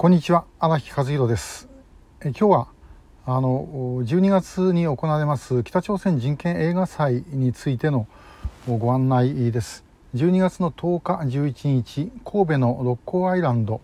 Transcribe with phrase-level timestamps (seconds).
[0.00, 1.68] こんにちは荒木和弘です。
[2.22, 2.68] え今日は
[3.26, 8.06] あの12月に行われます北朝鮮人権映画祭についての
[8.66, 9.84] ご案内です。
[10.14, 13.82] 12月の10日11日神戸の六甲アイランド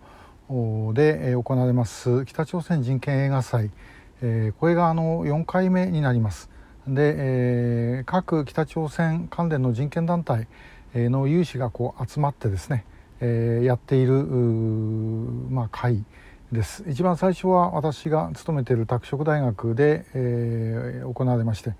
[0.95, 3.69] で行われます北朝鮮人権映画祭。
[4.59, 6.49] これがあの4回目になります。
[6.87, 10.47] で各北朝鮮関連の人権団体
[10.95, 12.85] の有志がこう集まってですね
[13.19, 14.25] えー、やっている、
[15.57, 16.03] まあ、会
[16.51, 16.83] です。
[16.87, 21.71] 一番最初は私が勤めている拓殖大学で、えー、行われまして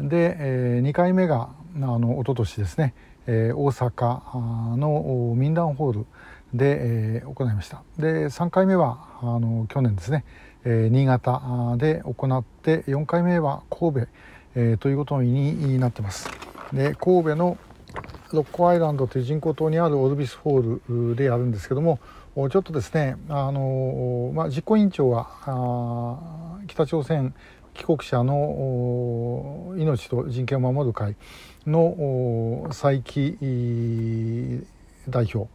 [0.00, 2.94] で、えー、2回目があの一昨年ですね、
[3.26, 6.06] えー、大阪の民団ホール
[6.54, 7.82] で、えー、行いました。
[7.98, 10.24] で3回目はあの去年ですね、
[10.64, 14.00] えー、新潟で行って4回目は神戸、
[14.54, 16.30] えー、ということになってます。
[16.72, 17.58] で神戸の
[18.32, 21.98] ロッコアイランドという人工島にあるオルビスホールでやるんですけども
[22.34, 27.34] ちょっとですねあの、まあ、実行委員長は北朝鮮
[27.74, 31.16] 帰国者の命と人権を守る会
[31.66, 34.64] の佐伯
[35.08, 35.48] 代表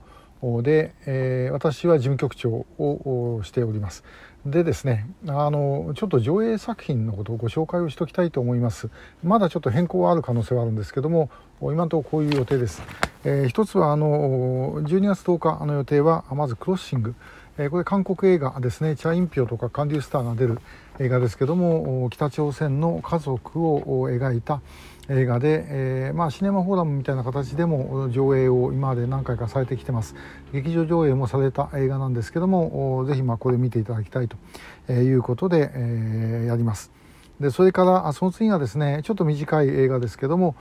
[0.61, 4.03] で、えー、私は事務局長をしております。
[4.45, 8.89] でですねあのちょっと上映作品のことをご紹介をしておきたいと思います。
[9.23, 11.29] まだちょっと変更はある可能性はあるんですけども
[11.61, 12.81] 今のところこういう予定です、
[13.23, 17.15] えー、一つはあの12月10日の予定はまずクロッシング、
[17.57, 18.97] えー、これ韓国映画ですね。
[18.97, 20.59] チャインピョとか韓流スターが出る
[20.99, 24.61] 映画ですけども北朝鮮の家族を描いた
[25.09, 30.15] 映画で、えー、まあ、シネマフォーラムみたいな形でも上映を今まで何回かされてきてます。
[30.53, 34.29] 劇場上映もされた映画なんですけどもぜひまあこれ見ていただきたい
[34.87, 36.91] ということで、えー、やります。
[37.39, 40.55] でそれからその次がですねちょっと短い映画ですけども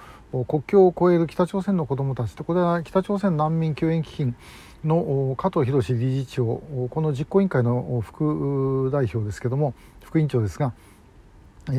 [0.48, 4.34] 国境を越える北朝鮮の子どもたちとこれは北朝鮮難民救援基金
[4.82, 6.44] の加藤博理事長
[6.90, 10.72] この実行委員会の副代表ですけども副委員長ですが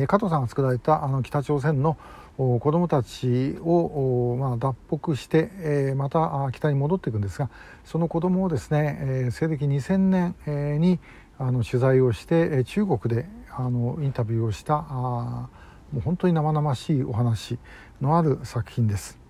[0.06, 1.98] 加藤さんが作られたあの北朝鮮の
[2.36, 7.48] 子どもたちを、まあ、脱北して、えー、また北に戻っていくんですが
[7.84, 10.98] その子どもをですね、えー、西暦2000年、に
[11.38, 15.48] あの取材をして中国であのインタビューをしたあ
[15.92, 17.58] もう本当に生々しいお話
[18.00, 19.23] のある作品です。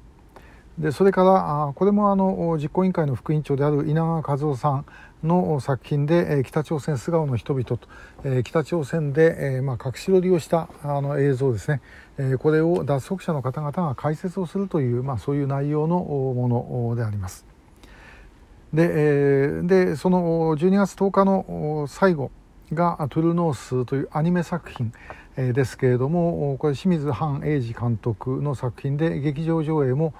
[0.78, 4.86] でそれからこれもあの実行委員会の副委員長である稲川和夫さん
[5.22, 7.78] の作品で北朝鮮素顔の人々と
[8.42, 11.80] 北朝鮮でまあ隠し撮りをしたあの映像ですね
[12.38, 17.46] これを脱足者の方々が解説をするというまあそういう内容のものであります。
[18.72, 22.32] ででその12月10日の最後
[22.72, 24.92] が「トゥルノース」というアニメ作品
[25.36, 30.12] ですけれどもこれ清水半英二監督の作品で劇場上映も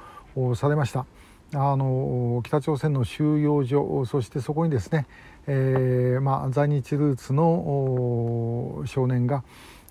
[0.56, 1.06] されました。
[1.55, 5.06] あの北朝鮮の収容所そしてそこにですね、
[5.47, 9.44] えーまあ、在日ルーツの少年が、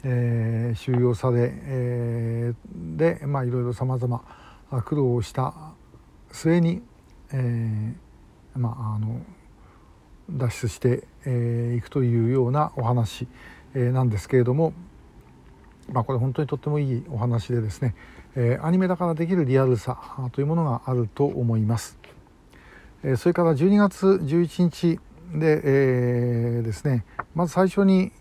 [0.03, 4.24] えー、収容され、えー、で、まあ、いろいろさまざま
[4.84, 5.53] 苦労をした
[6.32, 6.82] 末に、
[7.32, 9.22] えーまあ、あの
[10.30, 10.92] 脱出してい、
[11.26, 13.28] えー、くというようなお話、
[13.74, 14.74] えー、なんですけれども、
[15.92, 17.96] まあ、これ本当にとってもいいお話でですね、
[18.36, 21.98] えー、アニメだからできるリアルさというものがあると思います、
[23.04, 25.00] えー、それから12月11日
[25.38, 27.06] で、えー、ですね
[27.36, 28.12] まず最初に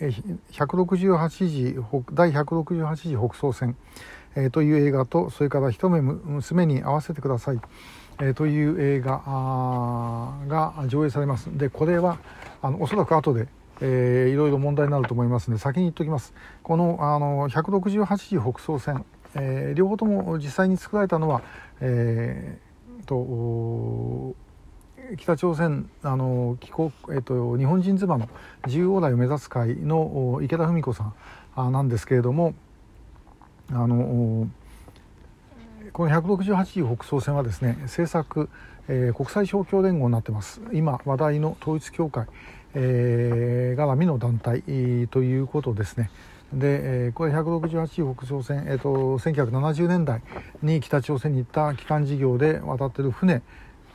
[0.00, 1.76] 168時
[2.12, 3.76] 第168時北総線、
[4.34, 7.60] えー、という映画とそれから一目娘に会わせてください、
[8.20, 9.18] えー、という映画
[10.48, 11.50] が上映されます。
[11.56, 12.18] でこれは
[12.62, 13.48] あのおそらく後で
[13.80, 16.34] えー、いろいろ問題になると思いますので先に言っておきます。
[16.62, 19.04] このあの168時北総線
[19.34, 21.42] えー、両方とも実際に作られたのは、
[21.80, 24.34] えー、と
[25.16, 28.28] 北朝鮮あの帰国、えーと、日本人妻の
[28.66, 31.12] 自由往来を目指す会の池田文子さ
[31.56, 32.54] んなんですけれども
[33.70, 34.48] あの
[35.92, 38.48] この168北総線はですね政策、
[38.88, 40.60] えー、国際勝共連合になってます。
[40.72, 42.26] 今話題の統一教会、
[42.74, 44.62] えー、絡みの団体
[45.08, 46.10] ということですね。
[46.52, 50.20] で、えー、これ168北朝鮮、えーと、1970年代
[50.62, 53.42] に北朝鮮に行った帰還事業で渡ってる船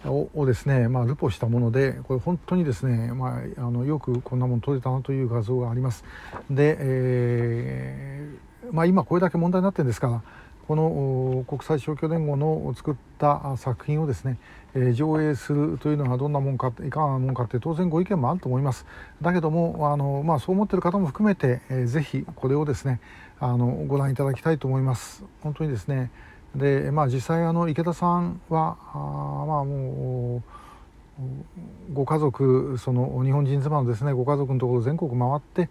[0.06, 6.04] ををですね、まあ、ルポしたものでこれ本当にですね、まあ、あのよくこんなもの撮れたなという画像があります
[6.50, 10.22] で、えーまあ、今これだけ問題になってるんですから
[10.68, 14.38] この国際勝共連合の作った作品をですね、
[14.74, 18.86] え、上映するというのがどんなもんかいかがなもんかって当然ご意見もあると思います。
[19.22, 23.00] だけどもあの、まあ、そう思っている方も含めて、えー、ぜひこれをですね
[23.40, 25.24] あのご覧いただきたいと思います。
[25.42, 26.10] 本当にですね
[26.56, 35.70] で、まあ、実際あの池田さんはあまあもうご家族その日本人妻のですねご家族のところ全国回って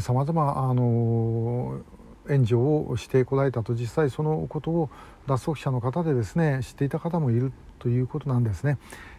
[0.00, 1.80] さまざまあの
[2.28, 4.90] 援助をしてこられたと実際そのことを
[5.26, 8.78] 脱足者の方でですね知っていた方もいるということなんですね、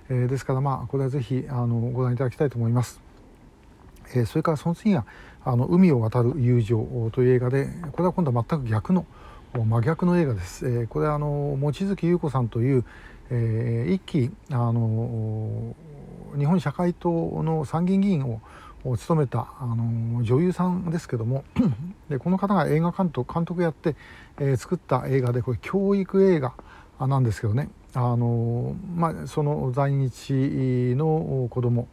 [0.10, 3.02] えー、ですからまあこれはぜひあのご覧いただきたいと思います、
[4.14, 5.06] えー、それからその次が
[5.44, 9.06] あの海を渡る友情という映画でこれは今度は全く逆の
[9.54, 12.86] 真逆の映画です、えー、これはあの望月優子さんという、
[13.32, 15.76] えー、一期あの
[16.38, 18.42] 日本社会党の参議院議員を
[18.86, 21.44] を務めたあの女優さんですけども
[22.10, 23.96] でこの方が映画監督監督やって、
[24.40, 26.54] えー、作った映画でこれ教育映画
[27.00, 27.70] なんですけどね。
[27.94, 30.34] あの、まあ、その在日
[30.96, 31.88] の子供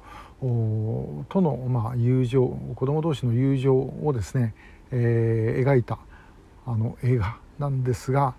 [1.29, 4.55] との、まあ、友情子供同士の友情をですね、
[4.91, 5.99] えー、描いた
[6.67, 8.35] あの映画なんですが、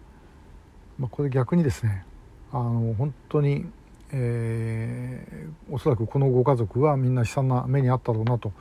[0.99, 2.05] まあ、これ逆にですね
[2.51, 3.65] あの本当に、
[4.11, 8.51] えー、おそらくこのご家族はみんな悲惨な目にあったろうなと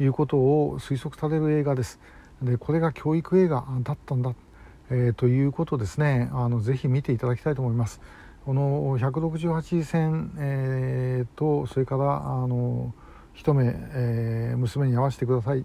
[0.00, 2.00] いうことを推測される映画です。
[2.42, 4.34] でこれが教育映画だったんだ、
[4.90, 8.00] えー、ということですねあのぜひ見ていただきたいと思います。
[8.44, 12.94] この168線、えー、とそれからあの
[13.34, 15.64] 一目、えー、娘に会わせてください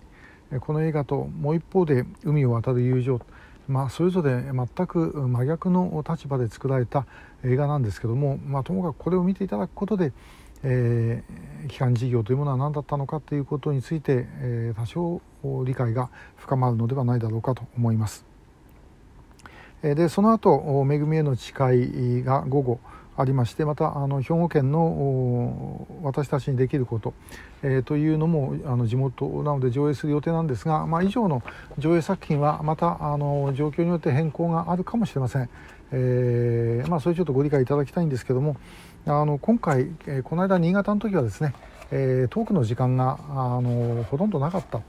[0.59, 3.21] この映画ともう一方で海を渡る友情
[3.71, 7.05] まあ、それぞれ全く真逆の立場で作られた
[7.43, 10.11] 映画なんですけども、まあ、ともかくこれを見ていただくことで、
[10.63, 15.21] えー、機関事業というものは何だったのかということについて、えー、多少
[15.65, 18.25] 理解が深まるのではないだろうかと思います。
[19.81, 22.79] でその後恵みへの誓いが午後
[23.17, 27.13] ありましてまたあの兵庫県の私たちにできること、
[27.61, 31.43] えー、というのもあの地元なので上映する予定なんですが、まあ、以上の
[31.77, 35.49] 上映作品はまたあの状況によって変更があるかもしれません、
[35.91, 38.55] えー、まあ、それちょっとご理解いただきたいんですけども
[39.05, 41.53] あの今回、えー、この間新潟の時はですね、
[41.91, 44.81] えトークの時間があのほとんどなかった。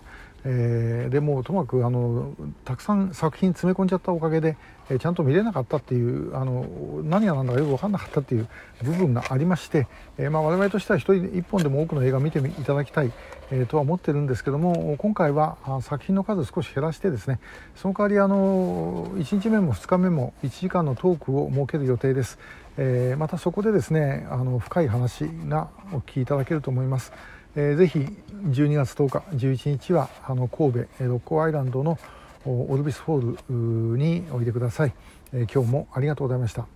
[0.44, 2.35] えー、でもともかくあの
[2.65, 4.56] たくさん作品詰め込んじゃったおかげで、
[4.91, 6.67] えー、ちゃんと見れなかったっていうあの
[7.05, 8.49] 何が何だかよく分かんなかったっていう
[8.83, 9.87] 部分がありまして、
[10.19, 13.12] えーまあ、我々としては一人一本でも多くの映画を見ていただきたい、
[13.53, 17.39] え、とは思ってるんですけども今回は作品の数少し減らしてですね
[17.77, 22.39] その代わりあの1日目も2日目も1時間のトークを設ける予定です、
[22.79, 27.12] え、またそこでですねあの深い話がお聞きいただけると思います。
[27.55, 31.99] えー、ぜひ12月10日11日はあの神戸六甲アイランドの
[32.45, 34.95] オルビスホールにおいでください、
[35.33, 36.67] えー、今日もありがとうございました。